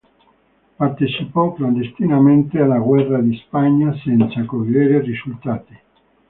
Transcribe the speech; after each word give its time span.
Partecipò 0.77 1.53
clandestinamente 1.53 2.57
alla 2.59 2.79
guerra 2.79 3.19
di 3.21 3.35
Spagna, 3.35 3.95
senza 4.03 4.43
cogliere 4.45 4.99
risultati. 5.01 5.79